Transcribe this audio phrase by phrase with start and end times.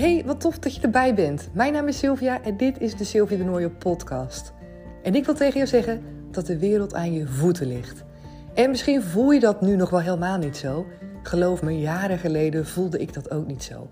[0.00, 1.48] Hey, wat tof dat je erbij bent.
[1.52, 4.52] Mijn naam is Sylvia en dit is de Sylvia de Nooijen podcast.
[5.02, 8.04] En ik wil tegen jou zeggen dat de wereld aan je voeten ligt.
[8.54, 10.86] En misschien voel je dat nu nog wel helemaal niet zo.
[11.22, 13.88] Geloof me, jaren geleden voelde ik dat ook niet zo.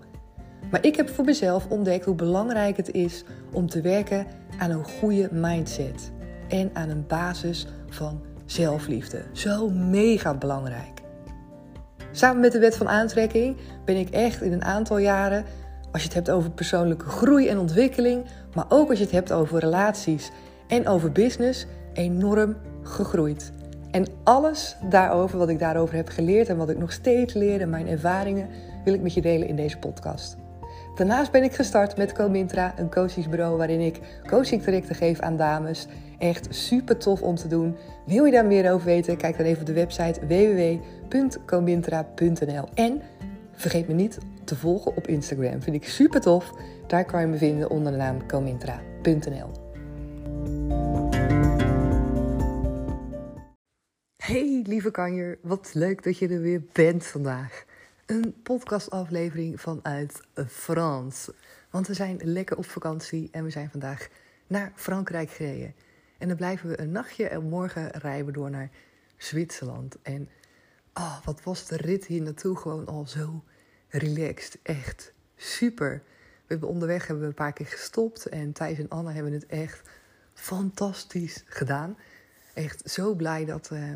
[0.71, 4.25] Maar ik heb voor mezelf ontdekt hoe belangrijk het is om te werken
[4.57, 6.11] aan een goede mindset.
[6.47, 9.23] En aan een basis van zelfliefde.
[9.31, 11.01] Zo mega belangrijk.
[12.11, 15.45] Samen met de wet van aantrekking ben ik echt in een aantal jaren,
[15.91, 19.31] als je het hebt over persoonlijke groei en ontwikkeling, maar ook als je het hebt
[19.31, 20.31] over relaties
[20.67, 23.51] en over business, enorm gegroeid.
[23.91, 27.69] En alles daarover, wat ik daarover heb geleerd en wat ik nog steeds leer en
[27.69, 28.47] mijn ervaringen,
[28.83, 30.37] wil ik met je delen in deze podcast.
[30.95, 35.87] Daarnaast ben ik gestart met Comintra, een coachingsbureau waarin ik coachingtrajecten geef aan dames.
[36.17, 37.75] Echt super tof om te doen.
[38.05, 39.17] Wil je daar meer over weten?
[39.17, 42.63] Kijk dan even op de website www.comintra.nl.
[42.73, 43.01] En
[43.51, 44.17] vergeet me niet
[44.49, 45.61] te volgen op Instagram.
[45.61, 46.53] Vind ik super tof.
[46.87, 49.51] Daar kan je me vinden onder de naam comintra.nl.
[54.15, 57.65] Hey lieve kanjer, wat leuk dat je er weer bent vandaag.
[58.05, 61.29] Een podcastaflevering vanuit Frans.
[61.69, 64.09] Want we zijn lekker op vakantie en we zijn vandaag
[64.47, 65.73] naar Frankrijk gereden.
[66.17, 68.69] En dan blijven we een nachtje en morgen rijden we door naar
[69.17, 69.97] Zwitserland.
[70.01, 70.29] En
[70.93, 73.43] oh, wat was de rit hier naartoe gewoon al zo
[73.89, 74.57] relaxed.
[74.63, 76.01] Echt super.
[76.49, 79.45] We hebben onderweg hebben we een paar keer gestopt en Thijs en Anne hebben het
[79.45, 79.89] echt
[80.33, 81.97] fantastisch gedaan.
[82.53, 83.93] Echt zo blij dat, uh,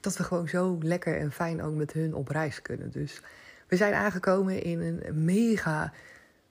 [0.00, 2.90] dat we gewoon zo lekker en fijn ook met hun op reis kunnen.
[2.90, 3.20] Dus
[3.68, 5.92] we zijn aangekomen in een mega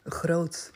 [0.04, 0.72] groot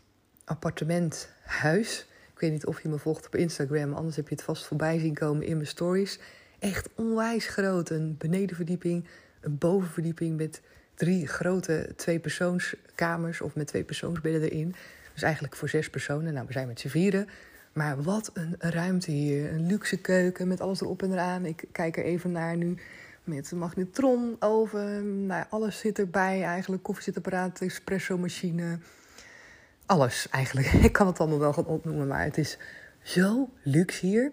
[0.46, 2.08] appartementhuis.
[2.34, 5.00] Ik weet niet of je me volgt op Instagram, anders heb je het vast voorbij
[5.00, 6.20] zien komen in mijn stories.
[6.60, 7.90] Echt onwijs groot.
[7.90, 9.08] Een benedenverdieping,
[9.42, 10.62] een bovenverdieping met
[11.00, 14.76] drie grote tweepersoonskamers of met twee persoonsbedden erin.
[15.14, 16.34] Dus eigenlijk voor zes personen.
[16.34, 17.28] Nou, we zijn met z'n vieren.
[17.74, 19.52] Maar wat een ruimte hier.
[19.52, 21.46] Een luxe keuken met alles erop en eraan.
[21.46, 22.78] Ik kijk er even naar nu.
[23.24, 25.26] Met magnetron, oven.
[25.26, 26.84] Nou, alles zit erbij eigenlijk.
[26.84, 28.80] Koffiezetapparaat, espresso machine.
[29.86, 30.68] Alles eigenlijk.
[30.90, 32.08] Ik kan het allemaal wel gaan opnoemen.
[32.08, 32.58] Maar het is
[33.02, 34.32] zo luxe hier.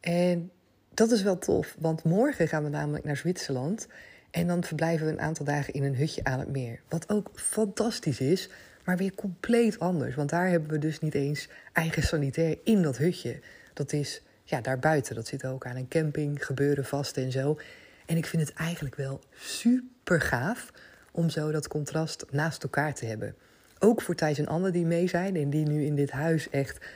[0.00, 0.50] En
[0.94, 1.76] dat is wel tof.
[1.78, 3.88] Want morgen gaan we namelijk naar Zwitserland.
[4.30, 6.80] En dan verblijven we een aantal dagen in een hutje aan het meer.
[6.88, 8.48] Wat ook fantastisch is
[8.88, 10.14] maar weer compleet anders.
[10.14, 13.40] Want daar hebben we dus niet eens eigen sanitair in dat hutje.
[13.74, 15.14] Dat is ja, daarbuiten.
[15.14, 17.58] Dat zit ook aan een camping, gebeuren vast en zo.
[18.06, 20.72] En ik vind het eigenlijk wel super gaaf
[21.12, 23.34] om zo dat contrast naast elkaar te hebben.
[23.78, 26.86] Ook voor Thijs en Anne die mee zijn en die nu in dit huis echt,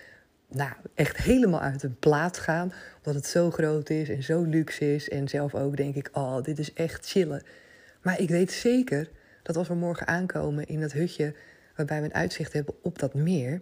[0.55, 2.73] nou, echt helemaal uit hun plaat gaan.
[2.97, 5.09] Omdat het zo groot is en zo luxe is.
[5.09, 7.43] En zelf ook denk ik, oh, dit is echt chillen.
[8.03, 9.09] Maar ik weet zeker
[9.43, 11.35] dat als we morgen aankomen in dat hutje
[11.77, 13.61] waarbij we een uitzicht hebben op dat meer,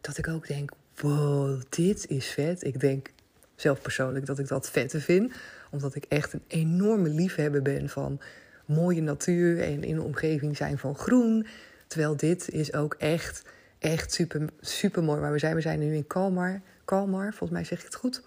[0.00, 0.70] dat ik ook denk:
[1.00, 2.64] wow, dit is vet.
[2.64, 3.10] Ik denk
[3.54, 5.32] zelf persoonlijk dat ik dat vette vind,
[5.70, 8.20] omdat ik echt een enorme liefhebber ben van
[8.66, 11.46] mooie natuur en in de omgeving zijn van groen.
[11.86, 13.42] Terwijl dit is ook echt,
[13.82, 15.20] echt super, super mooi.
[15.20, 16.60] Maar we zijn, we zijn nu in Kalmar.
[16.84, 18.22] Kalmar, volgens mij zeg ik het goed.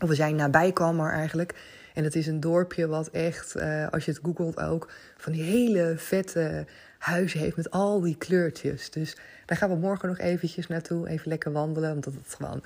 [0.00, 1.54] Of we zijn nabij Kalmar eigenlijk.
[1.94, 5.42] En het is een dorpje wat echt, uh, als je het googelt ook, van die
[5.42, 6.66] hele vette
[6.98, 8.90] huizen heeft met al die kleurtjes.
[8.90, 9.16] Dus
[9.46, 11.92] daar gaan we morgen nog eventjes naartoe, even lekker wandelen.
[11.92, 12.62] Omdat het gewoon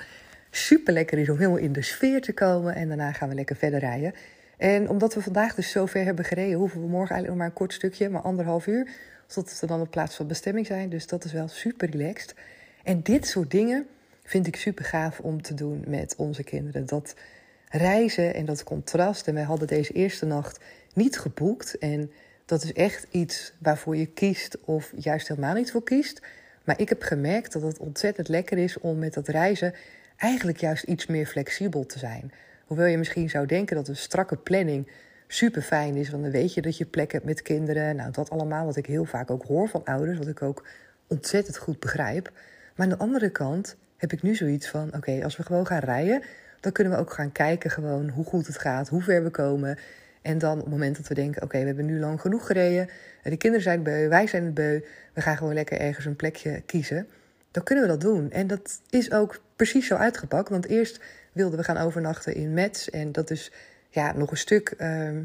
[0.50, 2.75] super lekker is om helemaal in de sfeer te komen.
[2.75, 4.15] En daarna gaan we lekker verder rijden.
[4.56, 7.47] En omdat we vandaag dus zo ver hebben gereden, hoeven we morgen eigenlijk nog maar
[7.47, 8.89] een kort stukje, maar anderhalf uur.
[9.31, 10.89] Zodat we dan op plaats van bestemming zijn.
[10.89, 12.35] Dus dat is wel super relaxed.
[12.83, 13.87] En dit soort dingen
[14.23, 16.87] vind ik super gaaf om te doen met onze kinderen.
[16.87, 17.15] Dat
[17.69, 19.29] reizen en dat contrast.
[19.29, 20.61] En wij hadden deze eerste nacht
[20.95, 21.79] niet geboekt.
[21.79, 22.11] En
[22.45, 26.23] dat is echt iets waarvoor je kiest of juist helemaal niet voor kiest.
[26.65, 29.75] Maar ik heb gemerkt dat het ontzettend lekker is om met dat reizen
[30.17, 32.33] eigenlijk juist iets meer flexibel te zijn.
[32.65, 34.89] Hoewel je misschien zou denken dat een strakke planning
[35.33, 37.97] super fijn is, want dan weet je dat je plek hebt met kinderen.
[37.97, 40.66] Nou, dat allemaal wat ik heel vaak ook hoor van ouders, wat ik ook
[41.07, 42.31] ontzettend goed begrijp.
[42.75, 45.78] Maar aan de andere kant heb ik nu zoiets van: oké, als we gewoon gaan
[45.78, 46.22] rijden,
[46.60, 49.78] dan kunnen we ook gaan kijken gewoon hoe goed het gaat, hoe ver we komen.
[50.22, 52.89] En dan op het moment dat we denken, oké, we hebben nu lang genoeg gereden.
[53.22, 54.81] De kinderen zijn beu, wij zijn het beu.
[55.13, 57.07] We gaan gewoon lekker ergens een plekje kiezen.
[57.51, 58.31] Dan kunnen we dat doen.
[58.31, 60.49] En dat is ook precies zo uitgepakt.
[60.49, 61.01] Want eerst
[61.33, 62.89] wilden we gaan overnachten in Metz.
[62.89, 63.53] En dat is
[63.91, 65.22] ja, nog een stuk, ehm,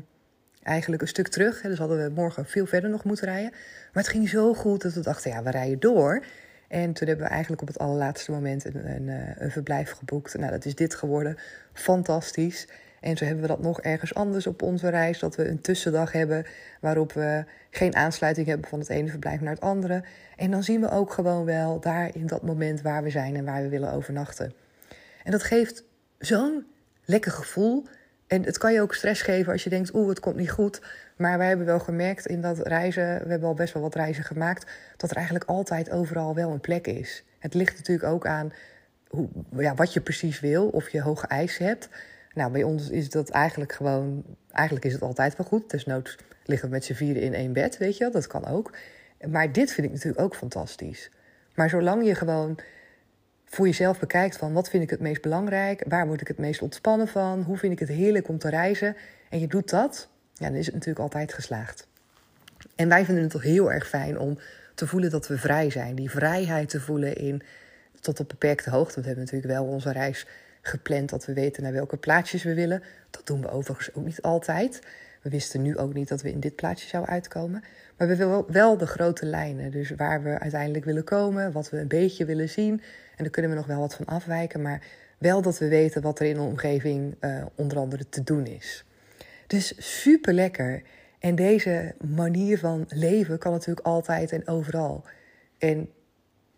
[0.63, 1.62] eigenlijk een stuk terug.
[1.62, 3.51] Dus hadden we morgen veel verder nog moeten rijden.
[3.94, 6.23] Maar het ging zo goed dat we dachten, ja, we rijden door.
[6.67, 10.38] En toen hebben we eigenlijk op het allerlaatste moment een, een, eh, een verblijf geboekt.
[10.38, 11.38] Nou, dat is dit geworden.
[11.73, 12.67] Fantastisch.
[13.00, 15.19] En zo hebben we dat nog ergens anders op onze reis.
[15.19, 16.45] Dat we een tussendag hebben
[16.81, 20.03] waarop we geen aansluiting hebben van het ene verblijf naar het andere.
[20.35, 23.45] En dan zien we ook gewoon wel daar in dat moment waar we zijn en
[23.45, 24.53] waar we willen overnachten.
[25.23, 25.83] En dat geeft
[26.17, 26.65] zo'n
[27.06, 27.85] lekker gevoel.
[28.27, 30.81] En het kan je ook stress geven als je denkt, oeh, het komt niet goed.
[31.18, 34.24] Maar wij hebben wel gemerkt in dat reizen, we hebben al best wel wat reizen
[34.24, 37.24] gemaakt, dat er eigenlijk altijd overal wel een plek is.
[37.39, 38.54] Het ligt natuurlijk ook aan
[39.07, 41.89] hoe, ja, wat je precies wil, of je hoge eisen hebt.
[42.33, 45.69] Nou, bij ons is dat eigenlijk gewoon, eigenlijk is het altijd wel goed.
[45.69, 48.77] Desnoods liggen we met z'n vieren in één bed, weet je, dat kan ook.
[49.27, 51.12] Maar dit vind ik natuurlijk ook fantastisch.
[51.56, 52.60] Maar zolang je gewoon
[53.55, 56.61] voor jezelf bekijkt van wat vind ik het meest belangrijk, waar word ik het meest
[56.61, 58.95] ontspannen van, hoe vind ik het heerlijk om te reizen,
[59.29, 61.87] en je doet dat, ja, dan is het natuurlijk altijd geslaagd.
[62.75, 64.37] En wij vinden het toch heel erg fijn om
[64.73, 65.95] te voelen dat we vrij zijn.
[65.95, 67.41] Die vrijheid te voelen in
[67.99, 68.99] tot op beperkte hoogte.
[68.99, 70.27] We hebben natuurlijk wel onze reis
[70.61, 72.83] gepland dat we weten naar welke plaatsjes we willen.
[73.09, 74.79] Dat doen we overigens ook niet altijd.
[75.21, 77.63] We wisten nu ook niet dat we in dit plaatsje zouden uitkomen.
[77.97, 79.71] Maar we willen wel de grote lijnen.
[79.71, 82.81] Dus waar we uiteindelijk willen komen, wat we een beetje willen zien.
[83.17, 84.62] En daar kunnen we nog wel wat van afwijken.
[84.62, 84.81] Maar
[85.17, 88.85] wel dat we weten wat er in de omgeving uh, onder andere te doen is.
[89.47, 90.81] Dus super lekker.
[91.19, 95.03] En deze manier van leven kan natuurlijk altijd en overal.
[95.57, 95.89] En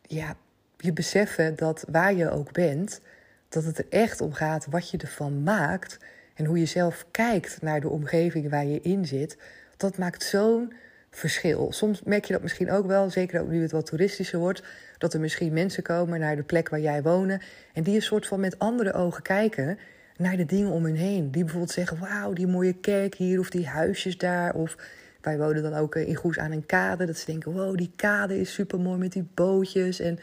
[0.02, 0.36] ja,
[0.78, 3.02] je beseffen dat waar je ook bent,
[3.50, 5.98] dat het er echt om gaat wat je ervan maakt
[6.34, 9.38] en hoe je zelf kijkt naar de omgeving waar je in zit,
[9.78, 10.74] dat maakt zo'n
[11.18, 11.72] verschil.
[11.72, 14.64] Soms merk je dat misschien ook wel, zeker ook nu het wat toeristischer wordt,
[14.98, 17.38] dat er misschien mensen komen naar de plek waar jij woont
[17.74, 19.78] en die een soort van met andere ogen kijken
[20.18, 21.32] naar de dingen om hen heen.
[21.32, 24.54] Die bijvoorbeeld zeggen: Wauw, die mooie kerk hier of die huisjes daar.
[24.54, 24.78] Of
[25.22, 27.06] wij wonen dan ook in Goes aan een kade.
[27.06, 30.00] Dat ze denken: Wow, die kade is super mooi met die bootjes.
[30.00, 30.20] En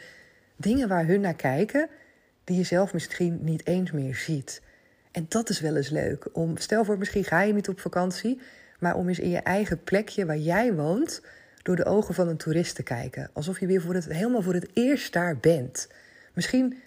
[0.55, 1.89] dingen waar hun naar kijken,
[2.43, 4.61] die je zelf misschien niet eens meer ziet.
[5.11, 6.27] En dat is wel eens leuk.
[6.31, 8.39] Om, stel voor, misschien ga je niet op vakantie,
[8.79, 11.21] maar om eens in je eigen plekje waar jij woont,
[11.63, 13.29] door de ogen van een toerist te kijken.
[13.33, 15.87] Alsof je weer voor het, helemaal voor het eerst daar bent.
[16.33, 16.77] Misschien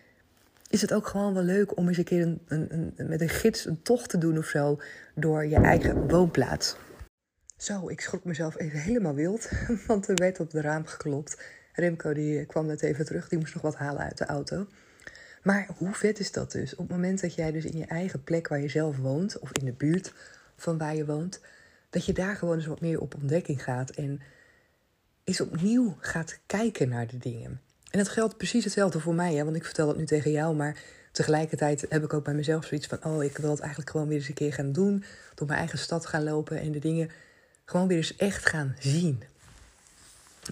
[0.70, 3.66] is het ook gewoon wel leuk om eens een keer een, een, met een gids
[3.66, 4.80] een tocht te doen of zo
[5.14, 6.76] door je eigen woonplaats.
[7.56, 9.50] Zo, ik schrok mezelf even helemaal wild,
[9.86, 11.42] want er werd op de raam geklopt.
[11.72, 14.66] Remco die kwam net even terug, die moest nog wat halen uit de auto.
[15.42, 16.72] Maar hoe vet is dat dus?
[16.72, 19.50] Op het moment dat jij dus in je eigen plek waar je zelf woont, of
[19.52, 20.12] in de buurt
[20.56, 21.40] van waar je woont,
[21.90, 24.20] dat je daar gewoon eens wat meer op ontdekking gaat en
[25.24, 27.60] eens opnieuw gaat kijken naar de dingen.
[27.90, 29.44] En dat geldt precies hetzelfde voor mij, hè?
[29.44, 30.82] want ik vertel dat nu tegen jou, maar
[31.12, 34.18] tegelijkertijd heb ik ook bij mezelf zoiets van: oh, ik wil het eigenlijk gewoon weer
[34.18, 35.04] eens een keer gaan doen.
[35.34, 37.10] Door mijn eigen stad gaan lopen en de dingen
[37.64, 39.22] gewoon weer eens echt gaan zien.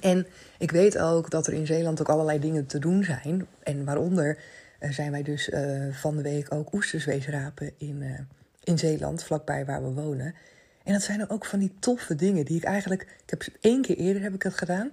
[0.00, 0.26] En
[0.58, 3.46] ik weet ook dat er in Zeeland ook allerlei dingen te doen zijn.
[3.62, 4.38] En waaronder
[4.80, 8.18] uh, zijn wij dus uh, van de week ook oesters rapen in, uh,
[8.64, 10.34] in Zeeland, vlakbij waar we wonen.
[10.86, 13.02] En dat zijn ook van die toffe dingen die ik eigenlijk...
[13.02, 14.90] Ik heb één keer eerder heb ik het gedaan.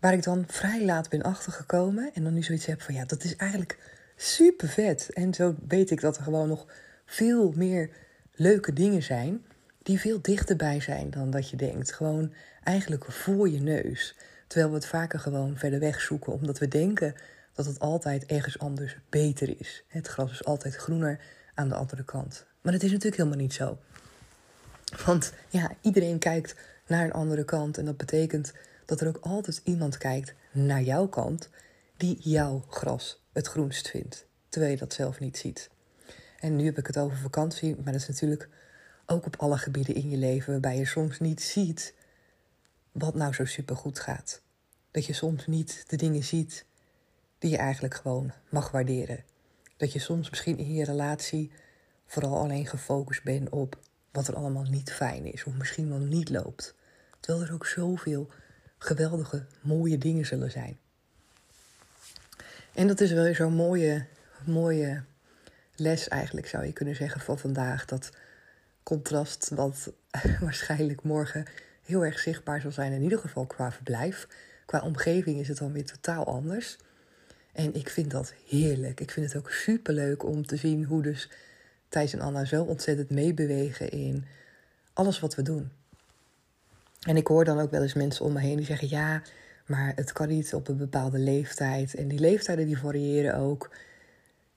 [0.00, 2.10] Waar ik dan vrij laat ben achtergekomen.
[2.14, 3.78] En dan nu zoiets heb van ja, dat is eigenlijk
[4.16, 5.10] super vet.
[5.12, 6.66] En zo weet ik dat er gewoon nog
[7.06, 7.90] veel meer
[8.34, 9.44] leuke dingen zijn.
[9.82, 11.92] Die veel dichterbij zijn dan dat je denkt.
[11.92, 12.32] Gewoon
[12.62, 14.16] eigenlijk voor je neus.
[14.46, 16.32] Terwijl we het vaker gewoon verder weg zoeken.
[16.32, 17.14] Omdat we denken
[17.52, 19.84] dat het altijd ergens anders beter is.
[19.88, 21.20] Het gras is altijd groener
[21.54, 22.46] aan de andere kant.
[22.62, 23.78] Maar dat is natuurlijk helemaal niet zo.
[25.04, 26.54] Want ja, iedereen kijkt
[26.86, 27.78] naar een andere kant.
[27.78, 28.52] En dat betekent
[28.84, 31.48] dat er ook altijd iemand kijkt naar jouw kant
[31.96, 35.70] die jouw gras het groenst vindt, terwijl je dat zelf niet ziet.
[36.40, 38.48] En nu heb ik het over vakantie, maar dat is natuurlijk
[39.06, 41.94] ook op alle gebieden in je leven waarbij je soms niet ziet
[42.92, 44.40] wat nou zo supergoed gaat.
[44.90, 46.64] Dat je soms niet de dingen ziet
[47.38, 49.24] die je eigenlijk gewoon mag waarderen.
[49.76, 51.50] Dat je soms misschien in je relatie
[52.06, 53.78] vooral alleen gefocust bent op
[54.16, 56.74] wat er allemaal niet fijn is, of misschien wel niet loopt.
[57.20, 58.30] Terwijl er ook zoveel
[58.78, 60.78] geweldige, mooie dingen zullen zijn.
[62.74, 64.06] En dat is wel zo'n mooie,
[64.44, 65.02] mooie
[65.74, 67.84] les eigenlijk, zou je kunnen zeggen, van vandaag.
[67.84, 68.10] Dat
[68.82, 69.92] contrast wat
[70.40, 71.44] waarschijnlijk morgen
[71.82, 74.28] heel erg zichtbaar zal zijn, in ieder geval qua verblijf.
[74.66, 76.76] Qua omgeving is het dan weer totaal anders.
[77.52, 79.00] En ik vind dat heerlijk.
[79.00, 81.28] Ik vind het ook superleuk om te zien hoe dus
[81.88, 84.24] Thijs en Anna zo ontzettend meebewegen in
[84.92, 85.70] alles wat we doen.
[87.06, 89.22] En ik hoor dan ook wel eens mensen om me heen die zeggen: ja,
[89.66, 91.94] maar het kan niet op een bepaalde leeftijd.
[91.94, 93.70] En die leeftijden die variëren ook.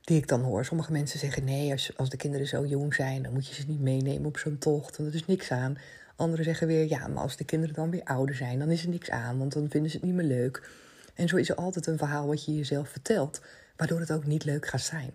[0.01, 0.65] Die ik dan hoor.
[0.65, 3.63] Sommige mensen zeggen: nee, als, als de kinderen zo jong zijn, dan moet je ze
[3.67, 4.97] niet meenemen op zo'n tocht.
[4.97, 5.77] Want er is niks aan.
[6.15, 8.89] Anderen zeggen weer: ja, maar als de kinderen dan weer ouder zijn, dan is er
[8.89, 9.37] niks aan.
[9.37, 10.69] Want dan vinden ze het niet meer leuk.
[11.15, 13.41] En zo is er altijd een verhaal wat je jezelf vertelt,
[13.75, 15.13] waardoor het ook niet leuk gaat zijn.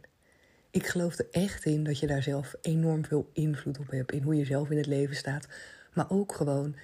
[0.75, 4.13] Ik geloof er echt in dat je daar zelf enorm veel invloed op hebt.
[4.13, 5.49] In hoe je zelf in het leven staat.
[5.93, 6.77] Maar ook gewoon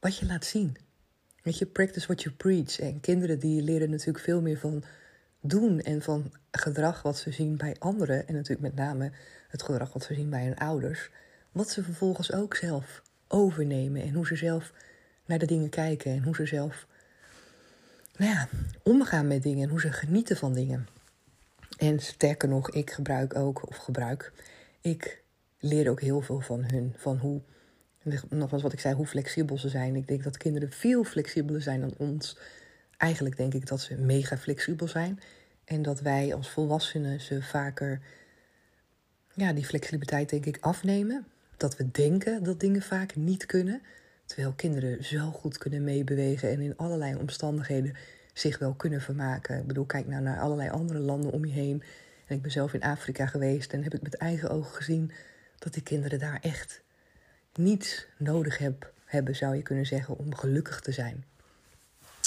[0.00, 0.76] wat je laat zien.
[1.42, 2.80] Weet je, practice what you preach.
[2.80, 4.84] En kinderen die leren natuurlijk veel meer van
[5.40, 8.28] doen en van gedrag wat ze zien bij anderen.
[8.28, 9.10] En natuurlijk met name
[9.48, 11.10] het gedrag wat ze zien bij hun ouders.
[11.52, 14.02] Wat ze vervolgens ook zelf overnemen.
[14.02, 14.72] En hoe ze zelf
[15.26, 16.12] naar de dingen kijken.
[16.12, 16.86] En hoe ze zelf
[18.16, 18.48] nou ja,
[18.82, 19.62] omgaan met dingen.
[19.62, 20.93] En hoe ze genieten van dingen.
[21.76, 24.32] En sterker nog, ik gebruik ook, of gebruik,
[24.80, 25.22] ik
[25.58, 26.94] leer ook heel veel van hun.
[26.96, 27.40] Van hoe,
[28.28, 29.96] nogmaals wat ik zei, hoe flexibel ze zijn.
[29.96, 32.38] Ik denk dat kinderen veel flexibeler zijn dan ons.
[32.96, 35.20] Eigenlijk denk ik dat ze mega flexibel zijn.
[35.64, 38.00] En dat wij als volwassenen ze vaker,
[39.34, 41.26] ja, die flexibiliteit denk ik afnemen.
[41.56, 43.82] Dat we denken dat dingen vaak niet kunnen.
[44.24, 47.94] Terwijl kinderen zo goed kunnen meebewegen en in allerlei omstandigheden
[48.34, 49.58] zich wel kunnen vermaken.
[49.58, 51.82] Ik bedoel, kijk nou naar allerlei andere landen om je heen.
[52.26, 55.12] En ik ben zelf in Afrika geweest en heb ik met eigen ogen gezien
[55.58, 56.82] dat die kinderen daar echt
[57.54, 61.24] niets nodig heb, hebben, zou je kunnen zeggen, om gelukkig te zijn.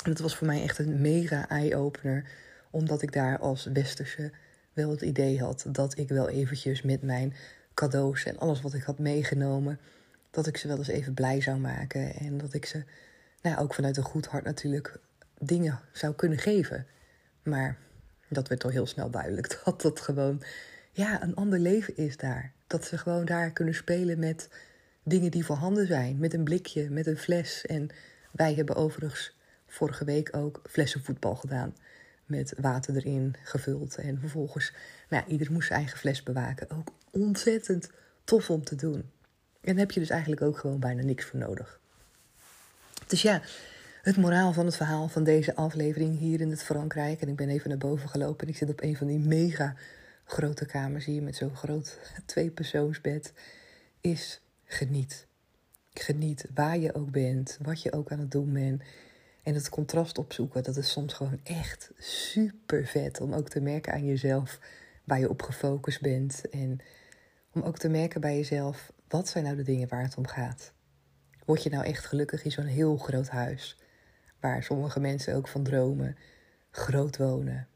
[0.04, 2.30] En dat was voor mij echt een mega eye-opener,
[2.70, 4.32] omdat ik daar als westerse
[4.74, 7.34] wel het idee had dat ik wel eventjes met mijn
[7.74, 9.80] cadeaus en alles wat ik had meegenomen,
[10.30, 12.14] dat ik ze wel eens even blij zou maken.
[12.14, 12.84] En dat ik ze,
[13.42, 15.00] nou, ook vanuit een goed hart natuurlijk,
[15.40, 16.88] dingen zou kunnen geven.
[17.44, 17.78] Maar
[18.28, 20.44] dat werd al heel snel duidelijk dat dat gewoon
[20.92, 22.52] ja, een ander leven is daar.
[22.68, 24.50] Dat ze gewoon daar kunnen spelen met
[25.04, 26.18] dingen die voorhanden zijn.
[26.18, 27.66] Met een blikje, met een fles.
[27.66, 27.90] En
[28.32, 29.36] wij hebben overigens
[29.68, 31.76] vorige week ook flessenvoetbal gedaan.
[32.26, 33.96] Met water erin gevuld.
[33.96, 34.74] En vervolgens,
[35.10, 36.70] nou, ieder moest zijn eigen fles bewaken.
[36.70, 37.90] Ook ontzettend
[38.24, 39.12] tof om te doen.
[39.62, 41.80] En heb je dus eigenlijk ook gewoon bijna niks voor nodig.
[43.08, 43.42] Dus ja,
[44.08, 47.22] het moraal van het verhaal van deze aflevering hier in het Frankrijk.
[47.22, 49.76] En ik ben even naar boven gelopen en ik zit op een van die mega
[50.26, 53.34] grote kamers hier met zo'n groot tweepersoonsbed.
[54.02, 55.28] Is geniet.
[55.94, 58.82] Geniet waar je ook bent, wat je ook aan het doen bent.
[59.44, 63.22] En het contrast opzoeken, dat is soms gewoon echt super vet.
[63.22, 64.60] Om ook te merken aan jezelf
[65.04, 66.50] waar je op gefocust bent.
[66.50, 66.80] En
[67.54, 70.72] om ook te merken bij jezelf, wat zijn nou de dingen waar het om gaat?
[71.46, 73.78] Word je nou echt gelukkig in zo'n heel groot huis?
[74.40, 76.18] Waar sommige mensen ook van dromen.
[76.72, 77.68] Groot wonen,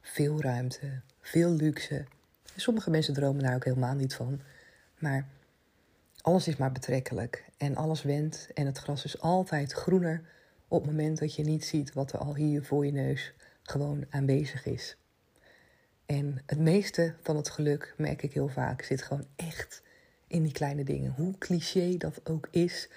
[0.00, 2.04] veel ruimte, veel luxe.
[2.56, 4.40] Sommige mensen dromen daar ook helemaal niet van.
[4.98, 5.26] Maar
[6.20, 10.22] alles is maar betrekkelijk en alles wendt en het gras is altijd groener
[10.68, 14.04] op het moment dat je niet ziet wat er al hier voor je neus gewoon
[14.10, 14.96] aanwezig is.
[16.06, 19.82] En het meeste van het geluk, merk ik heel vaak, zit gewoon echt
[20.26, 21.12] in die kleine dingen.
[21.16, 22.88] Hoe cliché dat ook is,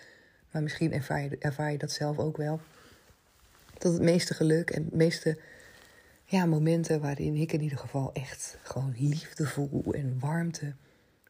[0.52, 2.60] maar misschien ervaar je, ervaar je dat zelf ook wel
[3.78, 5.40] dat het meeste geluk en het meeste
[6.24, 10.74] ja, momenten waarin ik in ieder geval echt gewoon liefde voel en warmte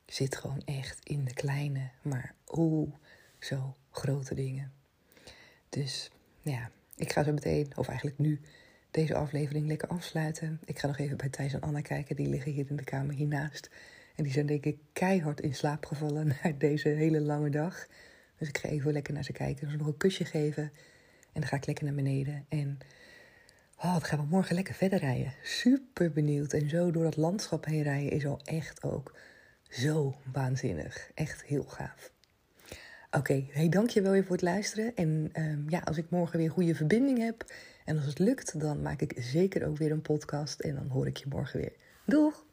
[0.06, 2.94] zit gewoon echt in de kleine, maar oh,
[3.40, 4.72] zo grote dingen.
[5.70, 6.12] Dus
[6.42, 8.42] ja, ik ga zo meteen, of eigenlijk nu,
[8.92, 10.60] deze aflevering lekker afsluiten.
[10.66, 13.16] Ik ga nog even bij Thijs en Anna kijken, die liggen hier in de kamer
[13.16, 13.70] hiernaast.
[14.16, 17.88] En die zijn denk ik keihard in slaap gevallen na deze hele lange dag.
[18.38, 20.72] Dus ik ga even lekker naar ze kijken, ze nog een kusje geven.
[21.36, 22.46] En dan ga ik lekker naar beneden.
[22.50, 22.77] En
[23.77, 25.34] oh, dan gaan we morgen lekker verder rijden.
[25.44, 26.54] Super benieuwd.
[26.54, 29.18] En zo door dat landschap heen rijden is al echt ook
[29.70, 31.12] zo waanzinnig.
[31.13, 32.12] Echt heel gaaf.
[33.06, 34.96] Oké, okay, hey, dank je wel weer voor het luisteren.
[34.96, 37.46] En um, ja, als ik morgen weer goede verbinding heb
[37.86, 40.60] en als het lukt, dan maak ik zeker ook weer een podcast.
[40.60, 41.74] En dan hoor ik je morgen weer.
[42.06, 42.45] Doeg!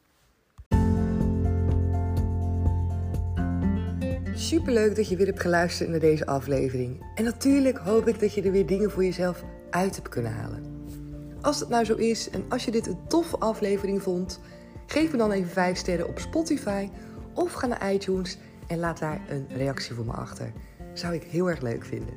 [4.43, 7.07] Superleuk dat je weer hebt geluisterd naar deze aflevering.
[7.15, 10.87] En natuurlijk hoop ik dat je er weer dingen voor jezelf uit hebt kunnen halen.
[11.41, 14.41] Als het nou zo is en als je dit een toffe aflevering vond,
[14.87, 16.89] geef me dan even 5 sterren op Spotify
[17.35, 20.53] of ga naar iTunes en laat daar een reactie voor me achter.
[20.93, 22.15] Zou ik heel erg leuk vinden.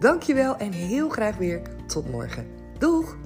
[0.00, 2.46] Dankjewel en heel graag weer tot morgen.
[2.78, 3.16] Doeg!